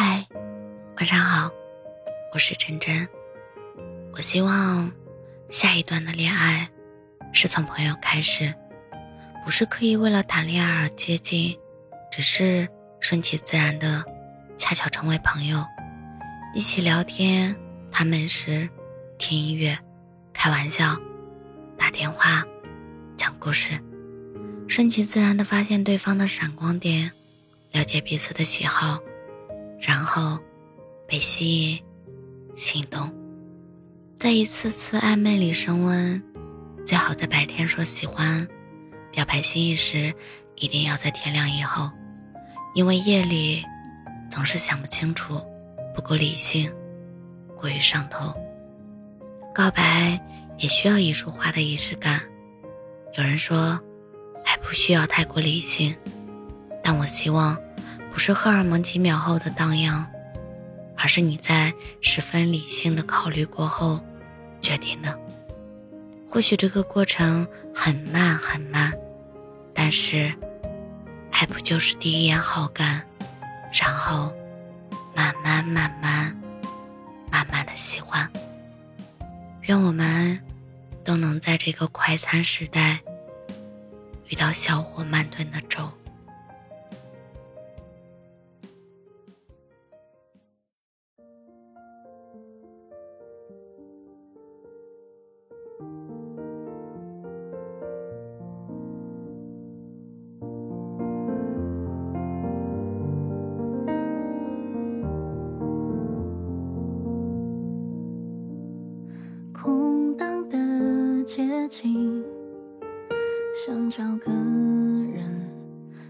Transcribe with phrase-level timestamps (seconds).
[0.00, 0.24] 嗨，
[0.98, 1.50] 晚上好，
[2.32, 3.04] 我是真真。
[4.12, 4.88] 我希望
[5.48, 6.70] 下一段的恋爱
[7.32, 8.54] 是从朋友开始，
[9.44, 11.58] 不是刻意为了谈恋爱而接近，
[12.12, 12.68] 只是
[13.00, 14.04] 顺其自然的，
[14.56, 15.66] 恰巧成为朋友，
[16.54, 17.52] 一起聊天、
[17.90, 18.68] 谈美食、
[19.18, 19.76] 听音乐、
[20.32, 20.96] 开玩笑、
[21.76, 22.44] 打电话、
[23.16, 23.76] 讲故事，
[24.68, 27.10] 顺其自然的发现对方的闪光点，
[27.72, 29.00] 了解彼此的喜好。
[29.80, 30.38] 然后，
[31.06, 31.82] 被吸引、
[32.54, 33.12] 心动，
[34.16, 36.22] 在一次次暧昧里升温。
[36.84, 38.46] 最好在白天说喜欢，
[39.12, 40.12] 表白心意时，
[40.56, 41.90] 一定要在天亮以后，
[42.74, 43.64] 因为夜里
[44.30, 45.40] 总是想不清楚，
[45.94, 46.72] 不够理性，
[47.56, 48.34] 过于上头。
[49.54, 50.20] 告白
[50.58, 52.20] 也需要一束花的仪式感。
[53.16, 53.80] 有人说，
[54.44, 55.94] 爱不需要太过理性，
[56.82, 57.56] 但我希望。
[58.18, 60.04] 不是荷尔蒙几秒后的荡漾，
[60.96, 64.04] 而是你在十分理性的考虑过后
[64.60, 65.16] 决定的。
[66.28, 68.92] 或许这个过程很慢很慢，
[69.72, 70.34] 但是
[71.30, 73.06] 爱不就是第一眼好感，
[73.72, 74.32] 然后
[75.14, 76.36] 慢慢慢慢
[77.30, 78.28] 慢慢的喜欢？
[79.60, 80.36] 愿我们
[81.04, 82.98] 都能在这个快餐时代
[84.26, 85.88] 遇到小火慢炖的粥。
[111.28, 112.24] 接近，
[113.54, 115.46] 想找个人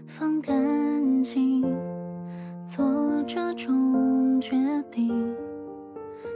[0.07, 1.61] 放感情，
[2.65, 4.55] 做这种决
[4.89, 5.09] 定，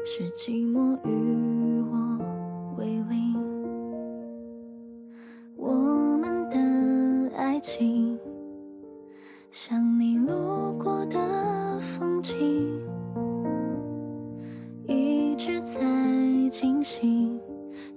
[0.05, 2.19] 是寂寞与我
[2.77, 3.33] 为邻。
[5.55, 5.71] 我
[6.17, 8.19] 们的爱情，
[9.49, 9.81] 像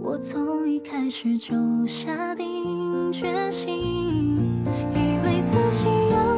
[0.00, 1.54] 我从一开始就
[1.86, 4.36] 下定决心，
[4.92, 6.33] 以为自己有。